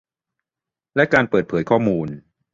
[0.95, 2.07] และการเปิดเผยข้อมูล